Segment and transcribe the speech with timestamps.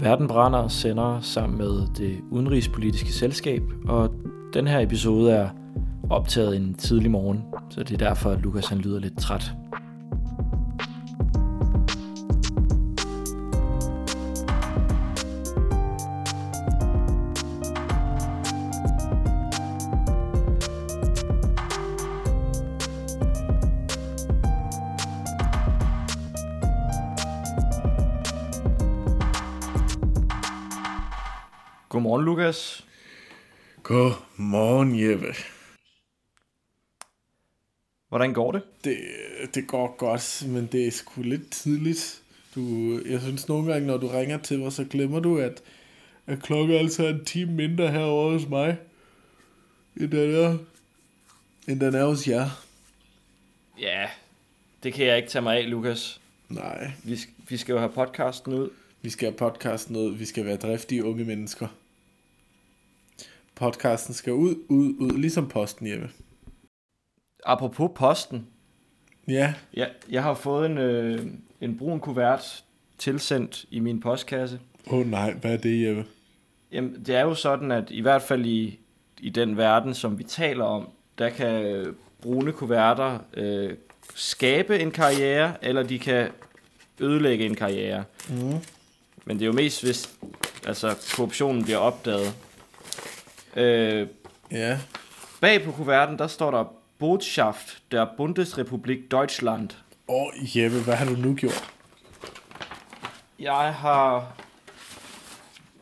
[0.00, 4.14] Verden brænder sender sammen med det udenrigspolitiske selskab, og
[4.54, 5.48] den her episode er
[6.10, 9.52] optaget en tidlig morgen, så det er derfor, at Lukas han lyder lidt træt.
[38.30, 38.62] Hvordan går det?
[38.84, 42.22] Det, det går godt, men det er sgu lidt tidligt.
[42.54, 42.60] Du,
[43.06, 45.62] jeg synes nogle gange, når du ringer til mig, så glemmer du, at,
[46.26, 48.76] at klokken altså er en time mindre herovre hos mig,
[49.96, 50.58] end den er,
[51.68, 52.50] end den er hos jer.
[53.80, 54.08] Ja,
[54.82, 56.20] det kan jeg ikke tage mig af, Lukas.
[56.48, 58.70] Nej, Vi, vi skal jo have podcasten ud.
[59.02, 60.16] vi skal have podcasten ud.
[60.16, 61.66] Vi skal være driftige unge mennesker.
[63.54, 66.10] Podcasten skal ud, ud, ud, ligesom posten, Jeppe.
[67.46, 68.46] Apropos posten.
[69.28, 71.26] Ja, Ja, jeg har fået en, øh,
[71.60, 72.64] en brun kuvert
[72.98, 74.60] tilsendt i min postkasse.
[74.86, 76.04] åh oh, nej, hvad er det, Jeppe?
[76.72, 78.78] Jamen, det er jo sådan, at i hvert fald i,
[79.20, 81.86] i den verden, som vi taler om, der kan
[82.22, 83.74] brune kuverter øh,
[84.14, 86.28] skabe en karriere, eller de kan
[87.00, 88.04] ødelægge en karriere.
[88.28, 88.54] Mm.
[89.24, 90.10] Men det er jo mest, hvis
[90.66, 92.34] altså, korruptionen bliver opdaget.
[93.56, 94.06] Øh,
[94.52, 94.78] Ja,
[95.40, 96.64] bag på kuverten, der står der
[97.00, 99.70] Botschaft der Bundesrepublik Deutschland.
[100.08, 101.70] åh oh, Jeppe, hvad har du nu gjort?
[103.38, 104.36] Jeg har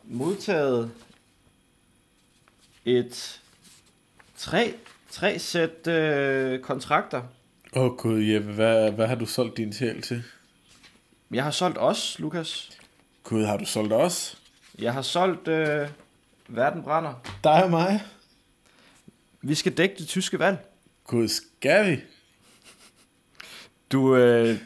[0.03, 0.91] modtaget
[2.85, 3.41] et
[4.37, 4.73] tre,
[5.11, 7.21] tre sæt øh, kontrakter.
[7.75, 10.23] Åh oh, gud, Jeppe, hvad, hvad har du solgt din sjæl til?
[11.31, 12.69] Jeg har solgt os, Lukas.
[13.23, 14.37] Gud, har du solgt os?
[14.79, 15.87] Jeg har solgt øh,
[16.47, 17.13] Verden brænder.
[17.43, 18.03] Dig og mig?
[19.41, 20.68] Vi skal dække det tyske valg.
[21.09, 21.97] Gud, skal vi?
[23.91, 24.57] Du, øh,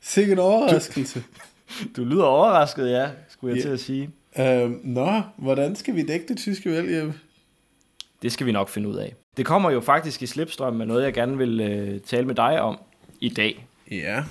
[0.00, 1.24] Sikke en overraskelse.
[1.96, 3.68] du lyder overrasket, ja, skulle jeg Ja.
[3.68, 4.10] til at sige.
[4.38, 7.12] Øhm, nå, hvordan skal vi dække det tyske valg?
[8.22, 9.14] Det skal vi nok finde ud af.
[9.36, 12.60] Det kommer jo faktisk i slipstrøm med noget, jeg gerne vil øh, tale med dig
[12.60, 12.78] om
[13.20, 13.66] i dag.
[13.90, 14.24] Ja.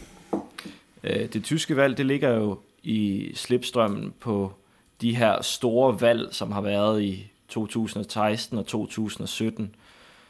[1.03, 4.53] Øh, det tyske valg, det ligger jo i slipstrømmen på
[5.01, 9.75] de her store valg, som har været i 2016 og 2017.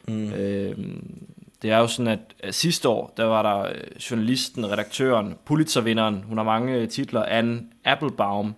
[0.08, 0.32] Mm.
[0.32, 0.76] Øh,
[1.62, 6.36] det er jo sådan, at sidste år, der var der øh, journalisten, redaktøren, Pulitzervinderen, hun
[6.36, 8.54] har mange øh, titler, Anne Applebaum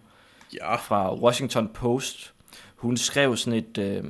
[0.55, 0.77] Ja.
[0.77, 2.33] fra Washington Post.
[2.77, 4.05] Hun skrev sådan et, øh,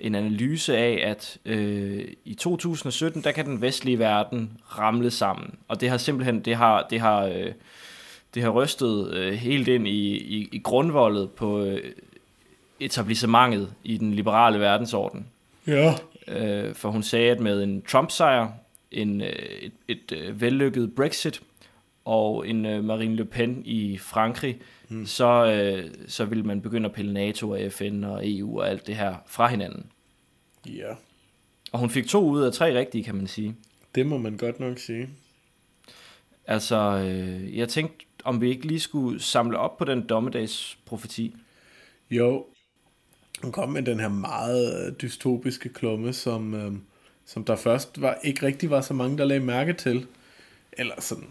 [0.00, 5.54] en analyse af, at øh, i 2017, der kan den vestlige verden ramle sammen.
[5.68, 7.52] Og det har simpelthen, det har, det har, øh,
[8.34, 11.92] det har rystet øh, helt ind i, i, i grundvoldet på øh,
[12.80, 15.26] etablissementet i den liberale verdensorden.
[15.66, 15.94] Ja.
[16.30, 18.48] Øh, for hun sagde, at med en Trump-sejr,
[18.90, 21.42] en, øh, et, et øh, vellykket Brexit
[22.04, 25.06] og en øh, Marine Le Pen i Frankrig, mm.
[25.06, 28.86] så, øh, så vil man begynde at pille NATO og FN og EU og alt
[28.86, 29.86] det her fra hinanden.
[30.66, 30.94] Ja.
[31.72, 33.56] Og hun fik to ud af tre rigtige, kan man sige.
[33.94, 35.08] Det må man godt nok sige.
[36.46, 41.36] Altså, øh, jeg tænkte, om vi ikke lige skulle samle op på den dommedagsprofeti.
[42.10, 42.46] Jo.
[43.42, 46.72] Hun kom med den her meget øh, dystopiske klumme, som, øh,
[47.26, 50.06] som der først var ikke rigtig var så mange, der lagde mærke til.
[50.72, 51.24] Eller sådan,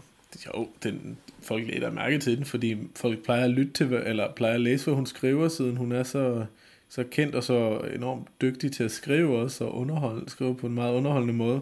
[0.46, 4.32] jo, den, folk lagde der mærke til den, fordi folk plejer at lytte til, eller
[4.32, 6.44] plejer at læse, hvad hun skriver, siden hun er så,
[6.88, 10.74] så kendt og så enormt dygtig til at skrive også, og underholde, skrive på en
[10.74, 11.60] meget underholdende måde.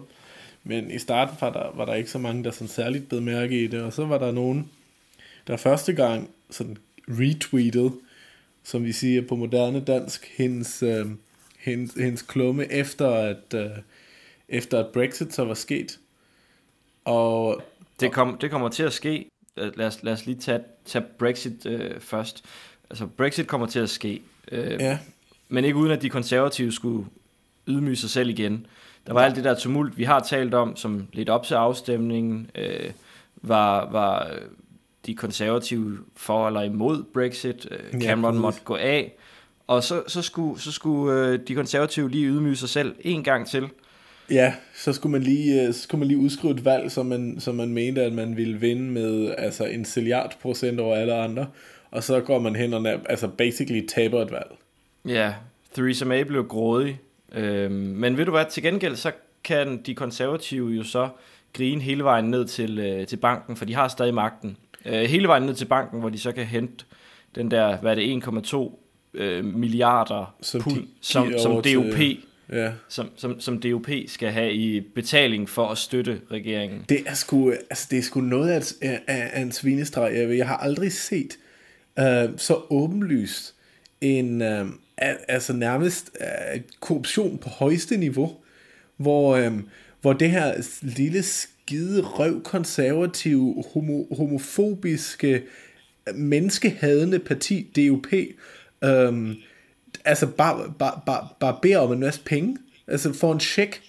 [0.63, 3.63] Men i starten var der, var der ikke så mange, der sådan særligt bed mærke
[3.63, 4.69] i det, og så var der nogen,
[5.47, 6.77] der første gang sådan
[7.07, 7.91] retweetede,
[8.63, 11.05] som vi siger på moderne dansk, hendes, øh,
[11.59, 13.69] hendes, hendes klumme efter at, øh,
[14.49, 15.99] efter at Brexit så var sket.
[17.05, 17.61] Og
[17.99, 19.25] Det, kom, det kommer til at ske.
[19.57, 22.43] Øh, Lad os, lad os lige tage, tage Brexit øh, først.
[22.89, 24.21] Altså, Brexit kommer til at ske.
[24.51, 24.99] Øh, ja,
[25.49, 27.05] Men ikke uden at de konservative skulle
[27.67, 28.65] ydmyge sig selv igen.
[29.07, 32.49] Der var alt det der tumult, vi har talt om, som lidt op til afstemningen,
[32.55, 32.91] øh,
[33.41, 34.37] var, var
[35.09, 37.67] de konservative for eller imod Brexit.
[37.71, 38.41] Øh, Ja, Cameron præcis.
[38.41, 39.15] måtte gå af.
[39.67, 43.47] Og så, så skulle, så skulle øh, de konservative lige ydmyge sig selv en gang
[43.47, 43.67] til.
[44.31, 47.35] ja, så skulle man lige, øh, så skulle man lige udskrive et valg, som man,
[47.39, 51.47] som man mente, at man ville vinde med altså en milliard procent over alle andre.
[51.91, 54.51] Og så går man hen og altså basically taber et valg.
[55.07, 55.33] Ja,
[55.75, 56.99] Theresa May blev grådig.
[57.31, 59.11] Øhm, men ved du hvad, til gengæld så
[59.43, 61.09] kan de konservative jo så
[61.53, 64.57] grine hele vejen ned til, øh, til banken, for de har stadig magten.
[64.85, 66.85] Øh, hele vejen ned til banken, hvor de så kan hente
[67.35, 68.23] den der, hvad er det,
[68.53, 68.79] 1,2
[69.13, 71.99] øh, milliarder Som pund, de som, giver som over til- DOP
[72.51, 72.71] Ja.
[72.87, 76.85] som, som, som DOP skal have i betaling for at støtte regeringen.
[76.89, 78.61] Det er sgu, altså det er sgu noget af,
[79.07, 80.13] af, af en svinestreg.
[80.15, 81.37] Jeg, jeg har aldrig set
[81.99, 82.05] uh,
[82.37, 83.55] så åbenlyst
[84.01, 84.69] en, uh,
[85.27, 88.31] altså nærmest uh, korruption på højeste niveau,
[88.97, 89.69] hvor, um,
[90.01, 91.23] hvor det her lille
[91.69, 95.43] skide røvkonservative, homo, homofobiske,
[96.15, 98.07] menneskehadende parti, DUP,
[98.83, 99.35] øhm,
[100.05, 102.57] altså bare, bare, bare, bare beder om en masse penge,
[102.87, 103.81] altså får en check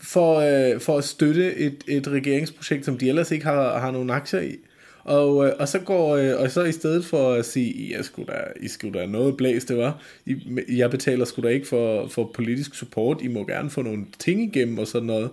[0.00, 4.10] for, øh, for at støtte et, et regeringsprojekt, som de ellers ikke har, har nogen
[4.10, 4.56] aktier i.
[5.04, 8.32] Og, øh, og så går øh, og så i stedet for at sige, I skulle
[8.32, 10.02] da, I skulle da noget blæst, det var.
[10.26, 10.36] I,
[10.68, 13.22] jeg betaler sgu da ikke for, for politisk support.
[13.22, 15.30] I må gerne få nogle ting igennem og sådan noget.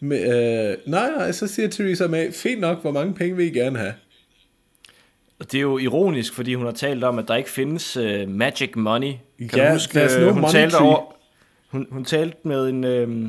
[0.00, 3.50] Men, øh, nej, nej, så siger Theresa May, fint nok, hvor mange penge vil I
[3.50, 3.92] gerne have?
[5.40, 8.28] Og det er jo ironisk, fordi hun har talt om, at der ikke findes uh,
[8.28, 9.12] magic money.
[9.38, 10.88] Kan Ja, du huske, øh, no hun, money talte tree.
[10.88, 11.14] over,
[11.68, 13.26] hun, hun talte med en, øh,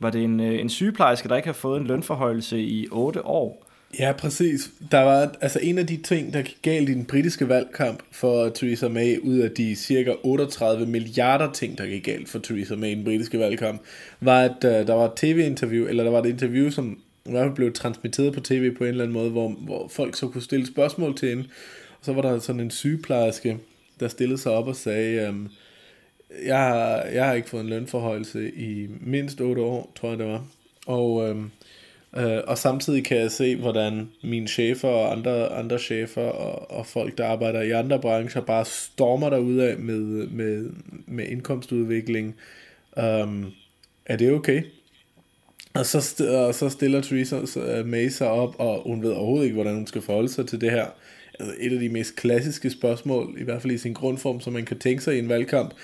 [0.00, 3.63] var det en, øh, en sygeplejerske, der ikke har fået en lønforhøjelse i 8 år.
[3.98, 4.70] Ja, præcis.
[4.90, 8.48] Der var altså en af de ting, der gik galt i den britiske valgkamp for
[8.48, 12.90] Theresa May, ud af de cirka 38 milliarder ting, der gik galt for Theresa May
[12.90, 13.80] i den britiske valgkamp,
[14.20, 17.44] var, at uh, der var et tv-interview, eller der var et interview, som i hvert
[17.44, 20.42] fald blev transmitteret på tv på en eller anden måde, hvor, hvor folk så kunne
[20.42, 21.44] stille spørgsmål til hende.
[21.98, 23.58] Og så var der sådan en sygeplejerske,
[24.00, 25.50] der stillede sig op og sagde, um,
[26.46, 30.26] jeg, har, jeg har ikke fået en lønforhøjelse i mindst 8 år, tror jeg det
[30.26, 30.46] var.
[30.86, 31.50] Og, øhm,
[32.16, 36.86] øh, og samtidig kan jeg se, hvordan mine chefer og andre, andre chefer og, og
[36.86, 40.70] folk, der arbejder i andre brancher, bare stormer derudad med, med,
[41.06, 42.36] med indkomstudvikling.
[42.96, 43.52] Um,
[44.06, 44.62] er det okay?
[45.74, 49.44] Og så, st- og så stiller Theresa øh, May sig op, og hun ved overhovedet
[49.44, 50.86] ikke, hvordan hun skal forholde sig til det her.
[51.40, 54.64] Altså et af de mest klassiske spørgsmål, i hvert fald i sin grundform, som man
[54.64, 55.74] kan tænke sig i en valgkamp.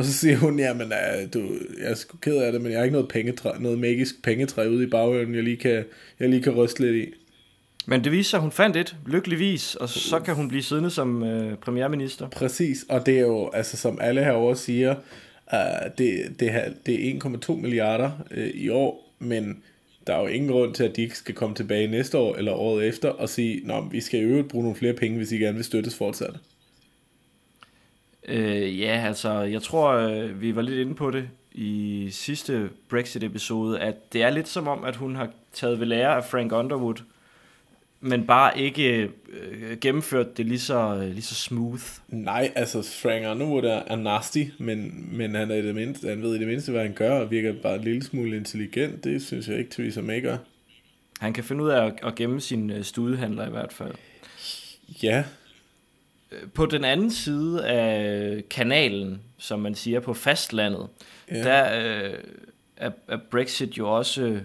[0.00, 1.38] Og så siger hun, ja, men uh, du,
[1.78, 4.68] jeg er sgu ked af det, men jeg har ikke noget, pengetræ, noget magisk pengetræ
[4.68, 5.84] ude i bagøren, jeg lige kan,
[6.20, 7.14] jeg lige kan ryste lidt i.
[7.86, 10.90] Men det viser sig, at hun fandt et, lykkeligvis, og så kan hun blive siddende
[10.90, 12.28] som øh, premierminister.
[12.28, 14.94] Præcis, og det er jo, altså som alle herovre siger,
[15.52, 16.52] uh, det, det,
[16.86, 19.62] det er 1,2 milliarder uh, i år, men
[20.06, 22.52] der er jo ingen grund til, at de ikke skal komme tilbage næste år eller
[22.52, 25.36] året efter og sige, Nå, vi skal i øvrigt bruge nogle flere penge, hvis I
[25.36, 26.34] gerne vil støttes fortsat.
[28.28, 33.80] Øh, ja, altså, jeg tror, øh, vi var lidt inde på det i sidste Brexit-episode,
[33.80, 36.94] at det er lidt som om, at hun har taget ved lære af Frank Underwood,
[38.00, 41.82] men bare ikke øh, gennemført det lige så, øh, lige så smooth.
[42.08, 46.22] Nej, altså Frank Underwood er, er nasty, men, men han, er i det mindste, han
[46.22, 49.04] ved i det mindste, hvad han gør, og virker bare en lille smule intelligent.
[49.04, 50.36] Det synes jeg ikke, Theresa May gør.
[51.20, 53.94] Han kan finde ud af at, at gemme sine øh, studehandler i hvert fald.
[55.02, 55.24] Ja,
[56.54, 60.88] På den anden side af kanalen, som man siger på fastlandet,
[61.30, 61.42] Ja.
[61.42, 61.64] der
[62.08, 62.14] øh,
[62.76, 64.42] er, er Brexit jo også øh,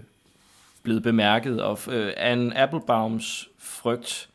[0.83, 4.29] blevet bemærket, og øh, Anne Applebaums frygt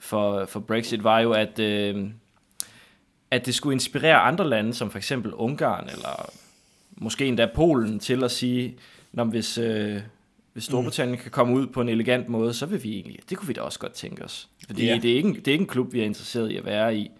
[0.00, 2.04] for, for Brexit var jo, at, øh,
[3.30, 6.30] at det skulle inspirere andre lande, som for eksempel Ungarn, eller
[6.96, 8.76] måske endda Polen, til at sige,
[9.12, 10.00] Nå, men hvis, øh,
[10.58, 11.22] hvis Storbritannien mm.
[11.22, 13.60] kan komme ud på en elegant måde, så vil vi egentlig, det kunne vi da
[13.60, 14.48] også godt tænke os.
[14.66, 15.02] Fordi yeah.
[15.02, 17.10] det, er ikke det er ikke en klub, vi er interesseret i at være i.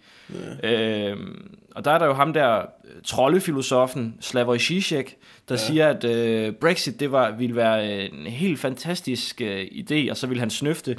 [0.63, 1.11] Yeah.
[1.11, 5.17] Øhm, og der er der jo ham der, øh, troldefilosofen Slavoj Žižek,
[5.49, 5.57] der ja.
[5.57, 10.27] siger, at øh, Brexit det var, ville være en helt fantastisk øh, idé, og så
[10.27, 10.95] ville han snøfte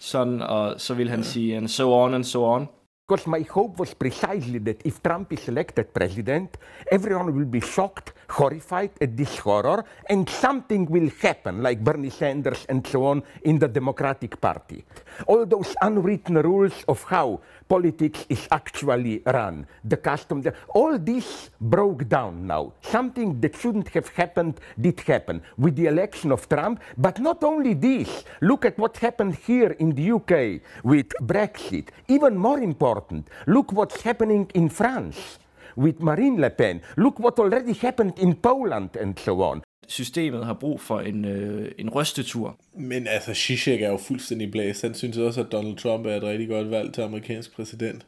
[0.00, 2.68] sådan, og så ville han sige, and so on and so on.
[3.10, 6.56] Because my hope was precisely that if Trump is elected president,
[6.92, 12.66] everyone will be shocked, horrified at this horror, and something will happen, like Bernie Sanders
[12.68, 14.84] and so on, in the Democratic Party.
[15.26, 21.50] All those unwritten rules of how politics is actually run, the custom, the, all this
[21.60, 22.72] broke down now.
[22.82, 26.80] Something that shouldn't have happened did happen with the election of Trump.
[26.98, 31.90] But not only this, look at what happened here in the UK with Brexit.
[32.08, 35.38] Even more important, look what's happening in France
[35.76, 36.82] with Marine Le Pen.
[36.96, 39.62] Look what already happened in Poland and so on.
[39.90, 42.58] Systemet har brug for en, øh, en rystetur.
[42.74, 44.82] men altså Zizek er jo fuldstændig blæst.
[44.82, 48.06] Han synes også, at Donald Trump er et rigtig godt valg til amerikansk præsident.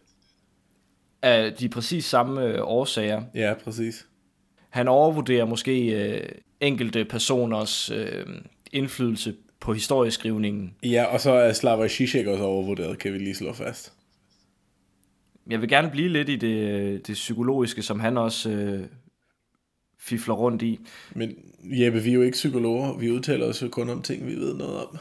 [1.23, 3.23] Af de præcis samme øh, årsager.
[3.35, 4.07] Ja, præcis.
[4.71, 6.29] Han overvurderer måske øh,
[6.61, 8.27] enkelte personers øh,
[8.73, 10.75] indflydelse på historieskrivningen.
[10.83, 13.93] Ja, og så er Slavoj Zizek også overvurderet, kan vi lige slå fast.
[15.51, 18.87] Jeg vil gerne blive lidt i det, det psykologiske, som han også øh,
[20.03, 20.81] fifler rundt i.
[21.15, 22.99] Men Jeppe, vi er jo ikke psykologer.
[22.99, 24.99] Vi udtaler os jo kun om ting, vi ved noget om.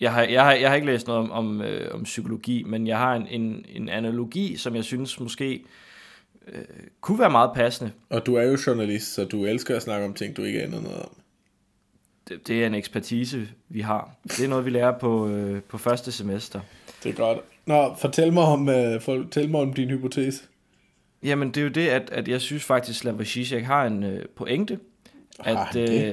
[0.00, 2.86] jeg har, jeg har, jeg har ikke læst noget om, om, øh, om psykologi, men
[2.86, 5.64] jeg har en, en, en analogi, som jeg synes måske
[6.48, 6.64] øh,
[7.00, 7.92] kunne være meget passende.
[8.10, 10.80] Og du er jo journalist, så du elsker at snakke om ting, du ikke aner
[10.80, 11.16] noget om.
[12.28, 14.10] Det, det er en ekspertise, vi har.
[14.24, 16.60] Det er noget, vi lærer på, øh, på første semester.
[17.02, 17.38] Det er godt.
[17.66, 20.42] Nå, fortæl mig om, øh, fortæl mig om din hypotese.
[21.24, 24.02] Jamen, det er jo det, at, at jeg synes faktisk, at Slavoj Žižek har en
[24.02, 24.78] øh, pointe.
[25.40, 26.12] Har At, øh,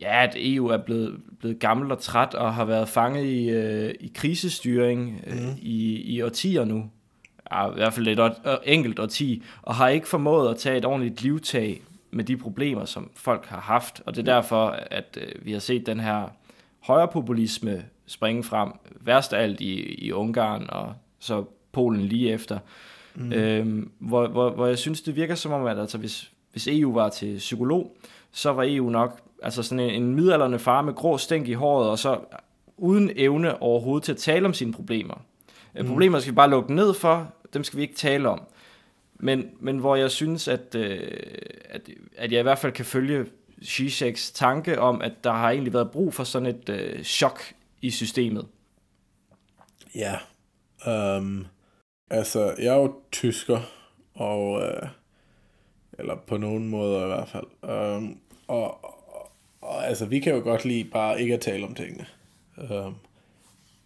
[0.00, 3.94] ja, at EU er blevet, blevet gammel og træt og har været fanget i, øh,
[4.00, 5.54] i krisestyring øh, Mhm.
[5.58, 6.90] i, i årtier nu.
[7.52, 10.84] Ja, I hvert fald et år, enkelt årti, og har ikke formået at tage et
[10.84, 14.02] ordentligt livtag med de problemer, som folk har haft.
[14.06, 16.28] Og det er derfor, at øh, vi har set den her
[16.80, 18.72] højrepopulisme springe frem.
[19.00, 22.58] Værst af alt i, i Ungarn og så Polen lige efter.
[23.18, 23.32] Mm.
[23.32, 26.92] Øhm, hvor, hvor, hvor jeg synes, det virker som om, at altså, hvis, hvis EU
[26.92, 27.96] var til psykolog,
[28.32, 31.90] så var EU nok altså sådan en, en midalderne far med grå stænk i håret,
[31.90, 32.20] og så
[32.76, 35.22] uden evne overhovedet til at tale om sine problemer.
[35.74, 35.86] Mm.
[35.86, 38.42] Problemer skal vi bare lukke ned for, dem skal vi ikke tale om.
[39.14, 41.00] Men, men hvor jeg synes, at, øh,
[41.64, 43.26] at, at jeg i hvert fald kan følge
[43.64, 47.40] Zizeks tanke om, at der har egentlig været brug for sådan et øh, chok
[47.82, 48.46] i systemet.
[49.94, 50.14] Ja.
[51.16, 51.46] Um,
[52.10, 53.60] altså, jeg er jo tysker,
[54.14, 54.88] og, øh,
[55.98, 57.46] eller på nogen måder i hvert fald.
[57.96, 61.74] Um, og, og, og altså, vi kan jo godt lide bare ikke at tale om
[61.74, 62.06] tingene.
[62.70, 62.94] Um,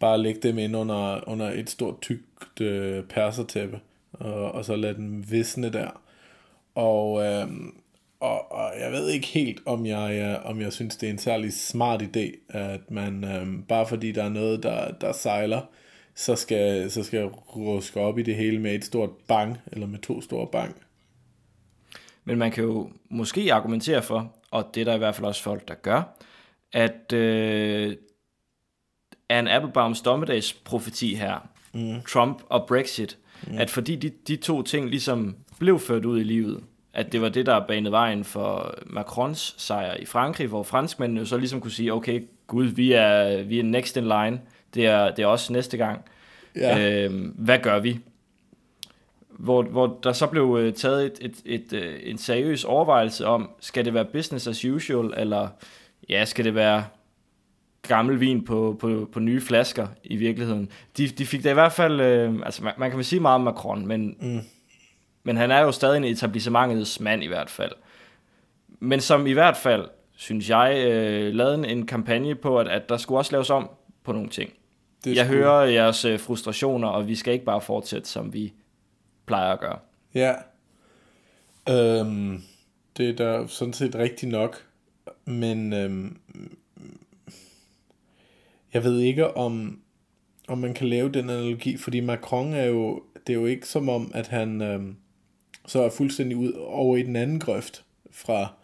[0.01, 3.81] bare lægge dem ind under, under et stort tykt øh, persertæppe,
[4.13, 6.01] og, og så lade dem visne der.
[6.75, 7.75] Og, øhm,
[8.21, 11.19] og, og jeg ved ikke helt, om jeg, øh, om jeg synes, det er en
[11.19, 15.61] særlig smart idé, at man øhm, bare fordi der er noget, der, der sejler,
[16.15, 19.99] så skal, så skal ruske op i det hele med et stort bang, eller med
[19.99, 20.77] to store bang.
[22.25, 25.43] Men man kan jo måske argumentere for, og det er der i hvert fald også
[25.43, 26.03] folk, der gør,
[26.73, 27.97] at øh,
[29.29, 32.03] Anne Applebaums dommedagsprofeti her, mm.
[32.09, 33.59] Trump og Brexit, mm.
[33.59, 36.65] at fordi de, de to ting ligesom blev ført ud i livet,
[36.95, 41.27] at det var det, der banede vejen for Macrons sejr i Frankrig, hvor franskmændene jo
[41.27, 44.41] så ligesom kunne sige, okay, gud, vi er, vi er next in line,
[44.75, 46.05] det er, det er også næste gang.
[46.57, 47.05] Ja.
[47.05, 48.01] Øh, hvad gør vi?
[49.29, 53.51] Hvor, hvor der så blev øh, taget et, et, et, øh, en seriøs overvejelse om,
[53.61, 55.49] skal det være business as usual, eller
[56.09, 56.85] ja, skal det være
[57.89, 60.71] gammel vin på, på, på nye flasker i virkeligheden.
[60.97, 63.35] De, de fik da i hvert fald, øh, altså man, man kan vel sige meget
[63.35, 64.41] om Macron, men, mm.
[65.23, 67.73] men han er jo stadig en etablissementets mand i hvert fald.
[68.69, 72.89] Men som i hvert fald, synes jeg, øh, lavede en, en kampagne på, at, at
[72.89, 73.71] der skulle også laves om
[74.05, 74.53] på nogle ting.
[75.05, 78.53] Det Jeg hører jeres øh, frustrationer, og vi skal ikke bare fortsætte, som vi
[79.27, 79.79] plejer at gøre.
[80.15, 80.35] Ja.
[81.69, 82.43] Øhm,
[82.97, 84.67] det er da sådan set rigtigt nok.
[85.25, 86.19] Men øhm,
[88.75, 89.81] jeg ved ikke, om,
[90.49, 93.89] om man kan lave den analogi, fordi Macron er jo, det er jo ikke som
[93.89, 94.97] om, at han øhm,
[95.67, 98.55] så er fuldstændig ud over i den anden grøft fra,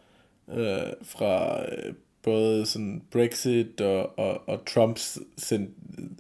[0.49, 5.71] øh, fra øh, både sådan Brexit og, og, og Trumps sådan,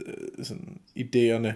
[0.06, 1.52] øh, sådan idéerne.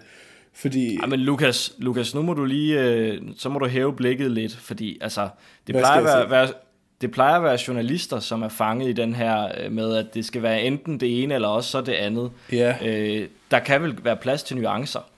[0.52, 4.30] Fordi, Ej, men Lukas, Lukas, nu må du lige, øh, så må du hæve blikket
[4.30, 5.28] lidt, fordi altså,
[5.66, 6.52] det Hvad plejer, at være, være,
[7.00, 10.24] det plejer at være journalister, som er fanget i den her øh, med, at det
[10.24, 12.30] skal være enten det ene, eller også så det andet.
[12.52, 12.76] Ja.
[12.86, 15.10] Øh, der kan vel være plads til nuancer.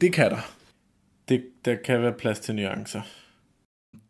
[0.00, 0.52] Det kan der.
[1.28, 3.00] Det, der kan være plads til nuancer.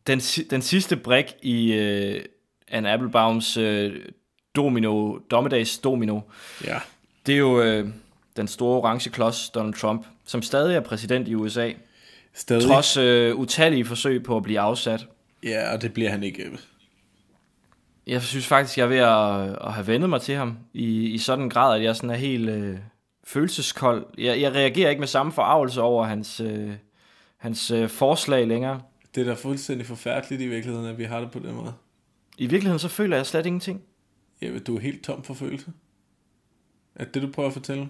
[0.07, 0.19] Den,
[0.51, 2.25] den sidste brik i øh,
[2.69, 4.05] Anne Applebaums øh,
[4.57, 6.21] domino, dommedags domino,
[6.65, 6.79] Ja.
[7.27, 7.89] det er jo øh,
[8.37, 11.71] den store orange klods, Donald Trump, som stadig er præsident i USA,
[12.35, 12.63] Stadig.
[12.69, 15.07] trods øh, utallige forsøg på at blive afsat.
[15.43, 16.51] Ja, og det bliver han ikke.
[18.07, 21.19] Jeg synes faktisk, jeg er ved at, at have vendet mig til ham i, i
[21.19, 22.77] sådan en grad, at jeg sådan er helt øh,
[23.25, 24.07] følelseskold.
[24.19, 26.71] Jeg, jeg reagerer ikke med samme forarvelse over hans, øh,
[27.37, 28.81] hans øh, forslag længere.
[29.15, 31.73] Det er da fuldstændig forfærdeligt i virkeligheden, at vi har det på den måde.
[32.39, 33.83] I virkeligheden så føler jeg slet ingenting.
[34.43, 35.67] Ja, du er helt tom for følelse.
[36.95, 37.89] Er det du prøver at fortælle?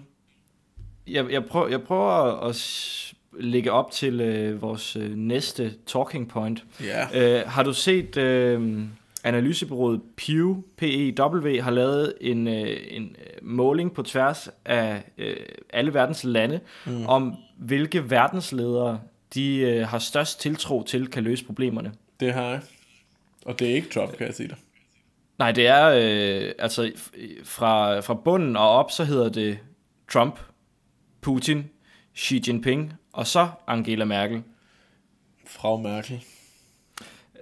[1.07, 6.29] Jeg, jeg, prøver, jeg prøver at s- lægge op til øh, vores øh, næste talking
[6.29, 6.65] point.
[6.83, 7.39] Ja.
[7.41, 8.81] Øh, har du set øh,
[9.23, 15.35] analysebyrået Pew, PEW, har lavet en, øh, en øh, måling på tværs af øh,
[15.69, 17.05] alle verdens lande, mm.
[17.05, 18.99] om hvilke verdensledere
[19.33, 21.91] de øh, har størst tiltro til, kan løse problemerne.
[22.19, 22.61] Det har jeg.
[23.47, 24.57] Og det er ikke Trump, kan jeg sige dig.
[25.39, 26.91] Nej, det er øh, altså
[27.43, 29.59] fra, fra bunden og op, så hedder det
[30.11, 30.39] Trump,
[31.21, 31.69] Putin,
[32.17, 34.43] Xi Jinping og så Angela Merkel.
[35.47, 36.23] Frau Merkel.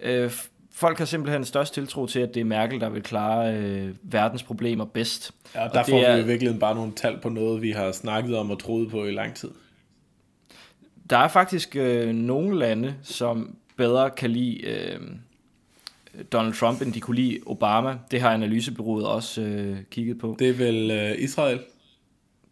[0.01, 0.31] Øh,
[0.71, 4.43] folk har simpelthen størst tiltro til, at det er Merkel, der vil klare øh, verdens
[4.43, 5.31] problemer bedst.
[5.55, 7.71] Ja, Og der det får er- vi i virkeligheden bare nogle tal på noget, vi
[7.71, 9.51] har snakket om og troet på i lang tid.
[11.09, 14.99] Der er faktisk øh, nogle lande, som bedre kan lide øh,
[16.31, 17.97] Donald Trump, end de kunne lide Obama.
[18.11, 20.35] Det har analysebyrået også øh, kigget på.
[20.39, 21.59] Det er vel øh, Israel?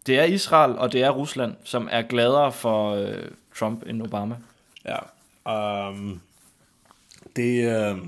[0.06, 3.24] Det er Israel, og det er Rusland, som er gladere for øh,
[3.58, 4.36] Trump end Obama.
[4.84, 4.98] Ja.
[5.88, 6.20] Um,
[7.36, 7.98] det, øh,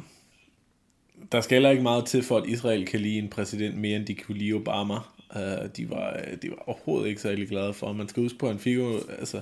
[1.33, 4.07] der skal heller ikke meget til, for at Israel kan lide en præsident mere, end
[4.07, 4.95] de kunne lide Obama.
[5.37, 7.93] Uh, de, var, de var overhovedet ikke særlig glade for.
[7.93, 9.41] Man skal huske på, at han fik jo altså,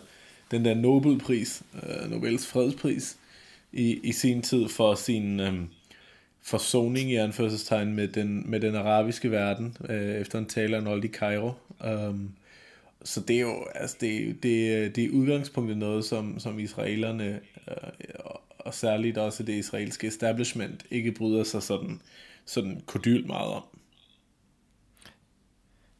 [0.50, 3.16] den der Nobelpris, uh, Nobels fredspris,
[3.72, 5.70] i, i sin tid for sin um,
[6.44, 11.04] forsoning i anførselstegn med den, med den arabiske verden, uh, efter en tale, han holdt
[11.04, 11.52] i Cairo.
[11.86, 12.34] Um,
[13.04, 17.74] så det er jo, altså det, det, det er udgangspunktet noget, som, som israelerne, øh,
[18.58, 22.00] og, særligt også det israelske establishment, ikke bryder sig sådan,
[22.44, 23.62] sådan kodyl meget om.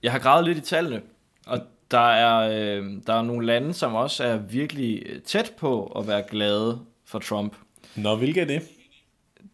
[0.03, 1.03] Jeg har gravet lidt i tallene,
[1.47, 1.61] og
[1.91, 6.07] der er, øh, der er nogle lande, som også er virkelig øh, tæt på at
[6.07, 7.57] være glade for Trump.
[7.97, 8.63] Nå, hvilke er det?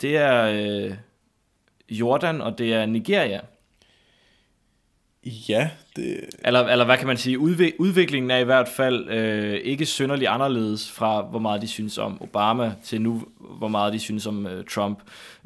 [0.01, 0.95] Det er øh,
[1.91, 3.41] Jordan, og det er Nigeria.
[5.25, 9.55] Ja, det, Eller, eller hvad kan man sige, Udvik- udviklingen er i hvert fald øh,
[9.55, 13.23] ikke synderligt anderledes fra, hvor meget de synes om Obama, til nu,
[13.59, 14.99] hvor meget de synes om øh, Trump.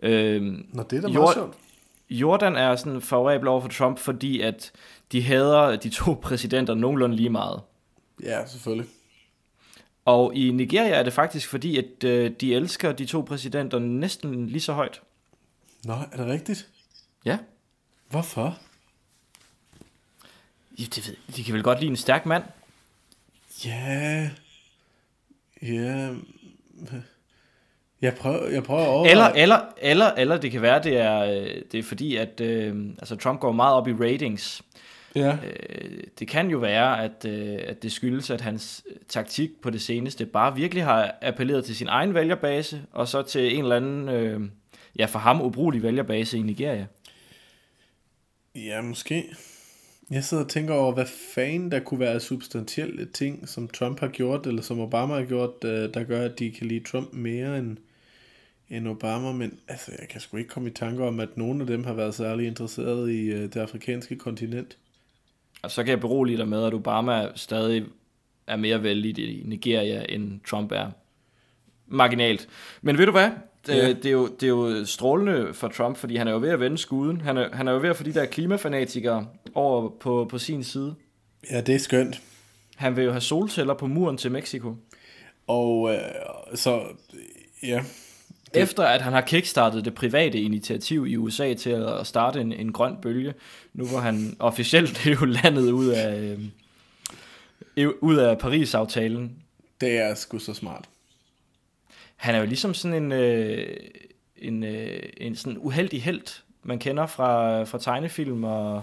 [0.03, 1.57] Øh, Nå, det er da meget sjovt.
[2.11, 4.73] Jordan er sådan favorabel over for Trump, fordi at
[5.13, 7.61] de hader de to præsidenter nogenlunde lige meget.
[8.23, 8.87] Ja, selvfølgelig.
[10.05, 14.47] Og i Nigeria er det faktisk fordi, at øh, de elsker de to præsidenter næsten
[14.47, 15.03] lige så højt.
[15.85, 16.69] Nå, er det rigtigt?
[17.25, 17.39] Ja.
[18.11, 18.59] Hvorfor?
[20.79, 22.45] Ja, det ved, de kan vel godt lide en stærk mand.
[23.65, 24.31] Ja,
[25.63, 26.15] ja,
[28.05, 29.11] jeg prøver, jeg prøver at overveje.
[29.11, 32.87] Eller, eller, eller, eller det kan være, det er, øh, det er fordi, at øh,
[32.99, 34.63] altså Trump går meget op i ratings.
[35.15, 39.51] Ja, Øh, det kan jo være, at, øh, at det skyldes, at hans øh, taktik
[39.63, 43.63] på det seneste bare virkelig har appelleret til sin egen vælgerbase, og så til en
[43.63, 44.41] eller anden, øh,
[44.99, 46.87] ja for ham ubrugelig vælgerbase i Nigeria.
[48.55, 49.25] ja, måske.
[50.11, 54.09] Jeg sidder og tænker over, hvad fanden der kunne være substantielle ting, som Trump har
[54.09, 57.59] gjort, eller som Obama har gjort, øh, der gør, at de kan lide Trump mere
[57.59, 57.77] end,
[58.71, 59.33] end Obama.
[59.33, 61.93] Men altså, jeg kan sgu ikke komme i tanke om, at nogen af dem har
[61.93, 64.77] været særlig interesseret i øh, det afrikanske kontinent.
[65.65, 67.85] Og så kan jeg berolige dig med, at Obama stadig
[68.47, 70.91] er mere vældig i Nigeria, end Trump er.
[71.87, 72.49] Marginalt.
[72.83, 73.31] Men ved du hvad?
[73.67, 73.89] Det, Ja.
[73.89, 76.61] det, er jo, det er jo strålende for Trump, fordi han er jo ved at
[76.61, 77.21] vende skuden.
[77.21, 80.65] Han er, han er jo ved at få de der klimafanatikere over på, på sin
[80.65, 80.95] side.
[81.51, 82.23] Ja, det er skønt.
[82.77, 84.77] Han vil jo have solceller på muren til Mexico.
[85.47, 86.01] Og øh,
[86.55, 86.83] så,
[87.63, 87.85] ja,
[88.55, 88.63] Det...
[88.63, 92.73] Efter at han har kickstartet det private initiativ i USA til at starte en, en
[92.73, 93.35] grøn bølge,
[93.73, 96.37] nu hvor han officielt er jo landet ud af,
[97.77, 99.37] øh, ud af Paris-aftalen.
[99.81, 100.85] det er sgu så smart.
[102.17, 103.77] Han er jo ligesom sådan en, øh,
[104.37, 108.83] en, øh, en sådan uheldig held, man kender fra, fra tegnefilm, og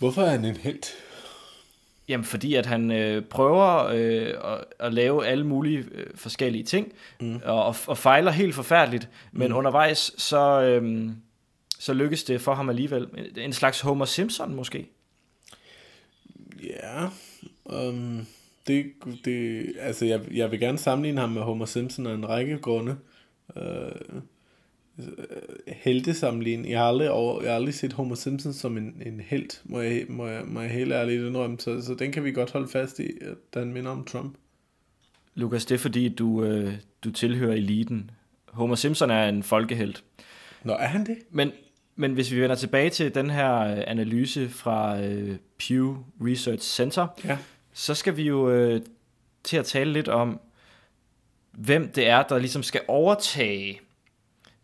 [0.00, 0.82] Hvorfor er han en held?
[2.10, 6.92] Jamen, fordi at han øh, prøver øh, at, at lave alle mulige øh, forskellige ting,
[7.20, 7.40] mm.
[7.44, 9.56] og, og, fejler helt forfærdeligt, men mm.
[9.56, 11.10] undervejs så, øh,
[11.78, 13.06] så lykkes det for ham alligevel.
[13.36, 14.86] En slags Homer Simpson måske.
[16.62, 17.08] Ja,
[17.64, 18.26] um,
[18.66, 18.92] det,
[19.24, 22.96] det, altså jeg, jeg vil gerne sammenligne ham med Homer Simpson af en række grunde.
[23.56, 24.22] Uh,
[25.66, 26.70] heltesammenligning.
[26.70, 29.80] Jeg har aldrig, over, jeg har aldrig set Homer Simpson som en, en held, må
[29.80, 31.58] jeg, må, jeg, må jeg helt ærligt indrømme.
[31.58, 34.34] Så, så den kan vi godt holde fast i, at den minder om Trump.
[35.34, 38.10] Lukas, det er fordi, du, øh, du tilhører eliten.
[38.46, 40.04] Homer Simpson er en folkehelt.
[40.64, 41.18] Nå, er han det?
[41.30, 41.52] Men,
[41.96, 47.06] men hvis vi vender tilbage til den her øh, analyse fra øh, Pew Research Center,
[47.24, 47.38] Ja.
[47.72, 48.80] så skal vi jo øh,
[49.44, 50.40] til at tale lidt om,
[51.52, 53.80] hvem det er, der ligesom skal overtage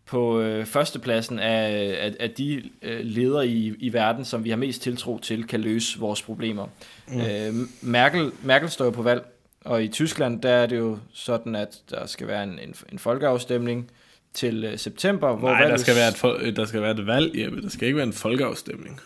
[0.07, 4.57] på øh, førstepladsen af, af, af de øh, ledere i, i verden, som vi har
[4.57, 6.67] mest tiltro til, kan løse vores problemer.
[7.09, 7.21] Mm.
[7.21, 9.25] Øh, Merkel, Merkel står jo på valg,
[9.65, 12.99] og i Tyskland, der er det jo sådan, at der skal være en, en, en
[12.99, 13.91] folkeafstemning
[14.35, 17.39] til øh, september, hvor Nej, der skal, være et, fol- der skal være et valg,
[17.39, 17.63] Jeppe.
[17.63, 19.01] Der skal ikke være en folkeafstemning.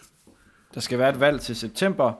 [0.74, 2.12] Der skal være et valg til september,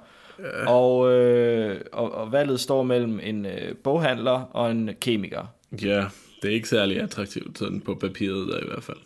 [0.67, 5.55] og, øh, og, og valget står mellem en øh, boghandler og en kemiker.
[5.83, 6.05] Ja,
[6.43, 8.99] det er ikke særlig attraktivt, sådan på papiret der i hvert fald.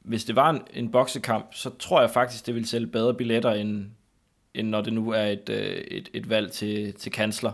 [0.00, 3.50] Hvis det var en, en boksekamp, så tror jeg faktisk, det ville sælge bedre billetter,
[3.50, 3.86] end,
[4.54, 7.52] end når det nu er et, øh, et, et valg til, til kansler.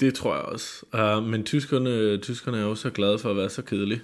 [0.00, 0.86] Det tror jeg også.
[0.92, 4.00] Uh, men tyskerne, tyskerne er jo så glade for at være så kedelige.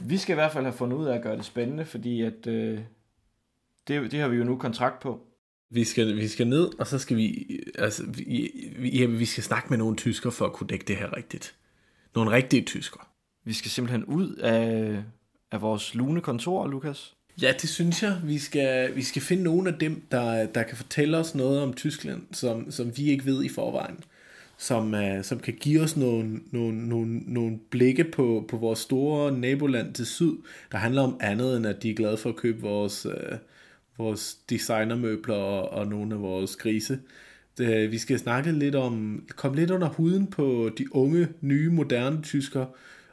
[0.00, 2.46] vi skal i hvert fald have fundet ud af at gøre det spændende, fordi at,
[2.46, 2.78] øh,
[3.88, 5.24] det, det har vi jo nu kontrakt på.
[5.70, 9.68] Vi skal, vi skal ned, og så skal vi, altså, vi, vi, vi skal snakke
[9.70, 11.54] med nogle tysker for at kunne dække det her rigtigt.
[12.14, 13.08] Nogle rigtige tysker.
[13.44, 15.02] Vi skal simpelthen ud af,
[15.52, 17.14] af vores lune kontor, Lukas.
[17.42, 18.20] Ja, det synes jeg.
[18.24, 21.74] Vi skal, vi skal finde nogle af dem, der, der kan fortælle os noget om
[21.74, 23.98] Tyskland, som, som vi ikke ved i forvejen.
[24.60, 29.32] Som, uh, som kan give os nogle, nogle, nogle, nogle blikke på, på vores store
[29.32, 30.32] naboland til syd,
[30.72, 33.38] der handler om andet, end at de er glade for at købe vores, uh,
[33.98, 36.98] vores designermøbler og, og nogle af vores grise.
[37.58, 42.22] Det, vi skal snakke lidt om, komme lidt under huden på de unge, nye, moderne
[42.22, 42.66] tyskere,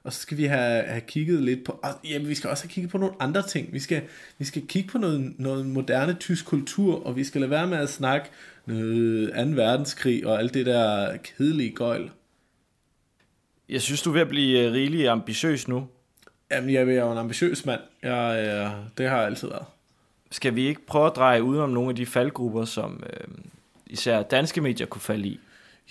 [0.03, 2.71] og så skal vi have, have kigget lidt på, og, jamen, vi skal også have
[2.71, 3.73] kigget på nogle andre ting.
[3.73, 4.01] Vi skal,
[4.37, 7.77] vi skal kigge på noget, noget moderne tysk kultur, og vi skal lade være med
[7.77, 8.29] at snakke
[8.65, 9.41] noget 2.
[9.61, 12.09] verdenskrig og alt det der kedelige gøjl.
[13.69, 15.87] Jeg synes, du er ved at blive øh, rigelig ambitiøs nu.
[16.51, 17.81] Jamen, jeg er jo en ambitiøs mand.
[18.03, 19.65] Jeg, jeg, det har jeg altid været.
[20.31, 23.27] Skal vi ikke prøve at dreje udenom nogle af de faldgrupper, som øh,
[23.87, 25.39] især danske medier kunne falde i?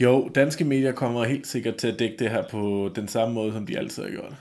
[0.01, 3.53] Jo, danske medier kommer helt sikkert til at dække det her på den samme måde,
[3.53, 4.35] som de altid har gjort.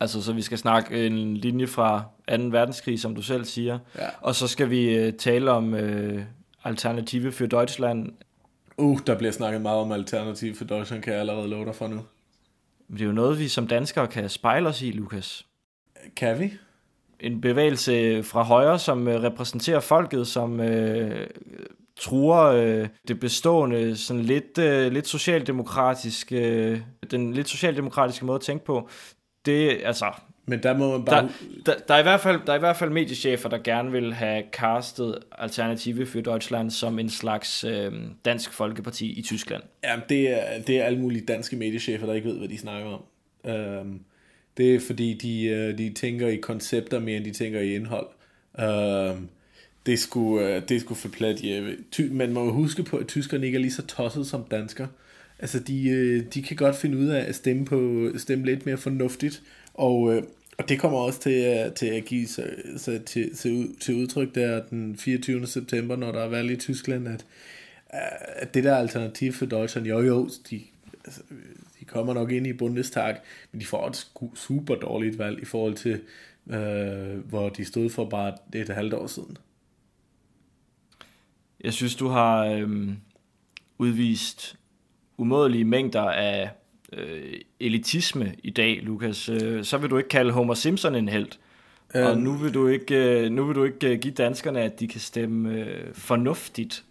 [0.00, 2.34] Altså, så vi skal snakke en linje fra 2.
[2.42, 3.78] verdenskrig, som du selv siger.
[3.98, 4.08] Ja.
[4.20, 6.22] Og så skal vi øh, tale om øh,
[6.64, 8.12] Alternative for Deutschland.
[8.76, 11.86] Uh, der bliver snakket meget om alternativ for Deutschland, kan jeg allerede love dig for
[11.88, 12.00] nu.
[12.92, 15.46] Det er jo noget, vi som danskere kan spejle os i, Lukas.
[16.16, 16.52] Kan vi?
[17.20, 21.26] En bevægelse fra højre, som øh, repræsenterer folket, som øh,
[21.98, 26.80] truer øh, det bestående, sådan lidt, øh, lidt socialdemokratisk, øh,
[27.10, 28.88] den lidt socialdemokratiske måde at tænke på.
[29.46, 30.12] Det, altså,
[30.46, 31.22] Men der må man bare...
[31.22, 31.28] der,
[31.66, 34.14] der, der, er i hvert fald, der er i hvert fald mediechefer, der gerne vil
[34.14, 37.92] have castet Alternative for Deutschland som en slags øh,
[38.24, 39.62] dansk folkeparti i Tyskland.
[39.84, 42.90] Jamen, det er, det er alle mulige danske mediechefer, der ikke ved, hvad de snakker
[42.90, 43.02] om.
[43.80, 44.00] Um,
[44.56, 48.06] det er fordi, de, øh, de tænker i koncepter mere, end de tænker i indhold.
[48.58, 49.28] Um,
[49.88, 51.76] det skulle, øh, det skulle sgu for plat, Jeppe.
[51.92, 54.86] Ty, man må jo huske på, at tyskerne ikke er lige så tosset som dansker.
[55.38, 58.76] Altså, de, øh, de kan godt finde ud af at stemme, på, stemme lidt mere
[58.76, 59.42] fornuftigt,
[59.74, 60.22] og, øh,
[60.58, 64.34] og det kommer også til, at- til at give sig, sig til, til, til udtryk
[64.34, 65.46] der den 24.
[65.46, 67.24] september, når der er valg i Tyskland, at,
[68.36, 70.60] at det der alternativ for Deutschland, jo jo, de,
[71.04, 71.20] altså,
[71.80, 73.16] de kommer nok ind i Bundestag,
[73.52, 76.00] men de får et super dårligt valg i forhold til,
[76.50, 79.36] øh, hvor de stod for bare et halvt år siden.
[81.64, 82.88] Jeg synes, du har øh,
[83.78, 84.56] udvist
[85.16, 86.50] umådelige mængder af
[86.92, 89.28] øh, elitisme i dag, Lukas.
[89.28, 91.28] Øh, så vil du ikke kalde Homer Simpson en held.
[91.94, 92.20] Og Øhm.
[92.20, 95.00] nu vil du ikke, øh, nu vil du ikke øh, give danskerne, at de kan
[95.00, 96.84] stemme øh, fornuftigt.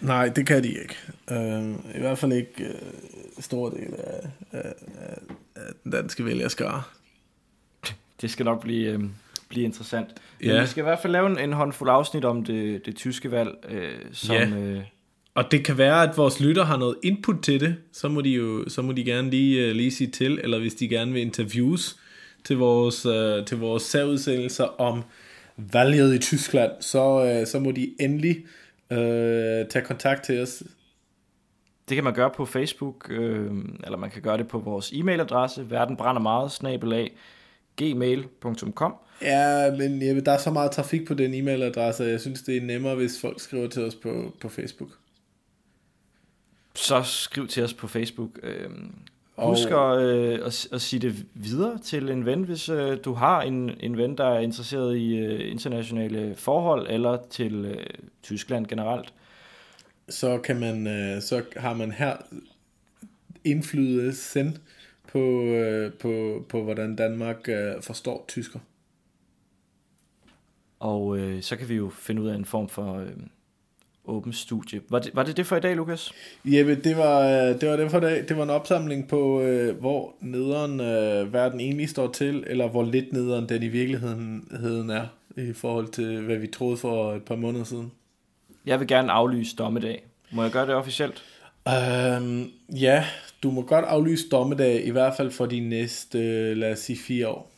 [0.00, 0.96] Nej, det kan de ikke.
[1.30, 5.18] Uh, I hvert fald ikke uh, stor del af, af, af,
[5.56, 6.82] af den danske vælgerskare.
[8.20, 9.04] Det skal nok blive, øh,
[9.48, 10.08] blive interessant.
[10.40, 10.60] Men Ja.
[10.60, 13.50] vi skal i hvert fald lave en, en håndfuld afsnit om det, det tyske valg,
[13.68, 14.36] øh, som...
[14.36, 14.46] Ja.
[14.48, 14.80] Øh,
[15.34, 18.30] Og det kan være, at vores lytter har noget input til det, så må de
[18.30, 21.22] jo så må de gerne lige, uh, lige sige til, eller hvis de gerne vil
[21.22, 21.96] interviews
[22.44, 25.02] til vores, uh, til vores særudsendelser om
[25.56, 28.36] valget i Tyskland, så, uh, så må de endelig
[28.90, 28.96] uh,
[29.70, 30.62] tage kontakt til os.
[31.88, 33.50] Det kan man gøre på Facebook, øh,
[33.84, 37.12] eller man kan gøre det på vores e-mailadresse, verdenbrændermeget,
[37.76, 38.94] gmail.com.
[39.22, 42.60] Ja, men Jeppe, der er så meget trafik på den e-mailadresse, jeg synes, det er
[42.60, 44.88] nemmere, hvis folk skriver til os på, på Facebook.
[46.74, 48.30] Så skriv til os på Facebook.
[48.42, 48.68] Øh,
[49.36, 53.12] Og- husk at, øh, at, at sige det videre til en ven, hvis øh, du
[53.12, 57.86] har en, en ven, der er interesseret i øh, internationale forhold, eller til øh,
[58.22, 59.12] Tyskland generelt.
[60.08, 62.16] så kan man øh, så har man her
[63.44, 64.52] indflydelse
[65.08, 68.58] på, øh, på, på hvordan Danmark øh, forstår tysker.
[70.84, 73.10] Og øh, så kan vi jo finde ud af en form for øh,
[74.04, 74.80] åben studie.
[74.88, 76.12] Var det, var det det for i dag, Lukas?
[76.44, 78.28] Jeppe, det var, øh, det var det for dag.
[78.28, 82.82] Det var en opsamling på, øh, hvor nederen øh, verden egentlig står til, eller hvor
[82.82, 87.36] lidt nederen den i virkeligheden er, i forhold til, hvad vi troede for et par
[87.36, 87.92] måneder siden.
[88.66, 90.06] Jeg vil gerne aflyse dommedag.
[90.32, 91.24] Må jeg gøre det officielt?
[91.68, 93.04] Øhm, ja,
[93.42, 96.98] du må godt aflyse dommedag, i hvert fald for de næste, øh, lad os sige,
[96.98, 97.50] fire år.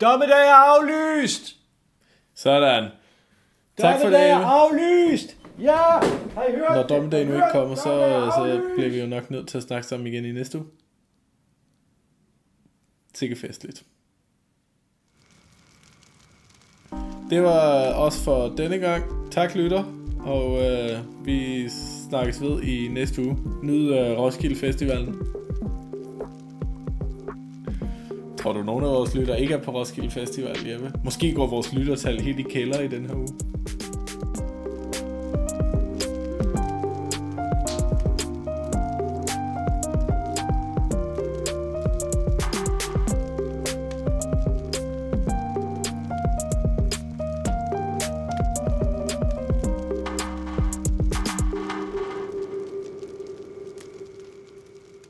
[0.00, 1.56] Dommedag er aflyst!
[2.36, 2.90] Sådan.
[3.78, 4.16] Tak for det.
[4.16, 5.36] Aflyst!
[5.60, 5.72] Ja,
[6.34, 7.82] har I hørt Når dommedagen nu ikke kommer, så,
[8.36, 10.66] så bliver vi jo nok nødt til at snakke sammen igen i næste uge.
[13.14, 13.84] Sikke festligt.
[17.30, 19.04] Det var også for denne gang.
[19.30, 19.84] Tak lytter,
[20.20, 21.68] og øh, vi
[22.08, 23.36] snakkes ved i næste uge.
[23.62, 25.16] Nyd øh, Roskilde Festivalen.
[28.46, 30.92] Tror du, nogen af vores lytter ikke er på Roskilde Festival, Jeppe?
[31.04, 33.28] Måske går vores lyttertal helt i kælder i den her uge.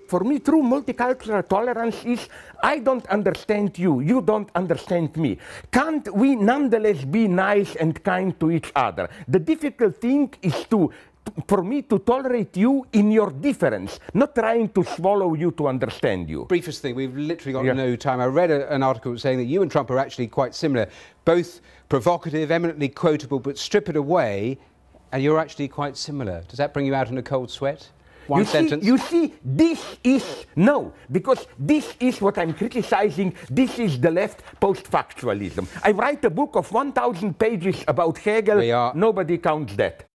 [0.08, 2.28] For me, true multicultural tolerance is
[2.62, 5.38] I don't understand you, you don't understand me.
[5.72, 9.08] Can't we nonetheless be nice and kind to each other?
[9.28, 10.90] The difficult thing is to
[11.48, 16.30] for me to tolerate you in your difference, not trying to swallow you to understand
[16.30, 16.44] you.
[16.44, 17.72] briefest thing, we've literally got Yeah.
[17.72, 18.20] no time.
[18.20, 20.86] I read a, an article saying that you and Trump are actually quite similar,
[21.24, 24.56] both provocative, eminently quotable, but strip it away,
[25.10, 26.44] and you're actually quite similar.
[26.48, 27.90] Does that bring you out in a cold sweat?
[28.26, 28.82] One you sentence.
[28.82, 33.34] See, you see, this is no, because this is what I'm criticizing.
[33.50, 35.66] This is the left post-factualism.
[35.82, 38.92] I write a book of 1,000 pages about Hegel.
[38.94, 40.06] Nobody counts that.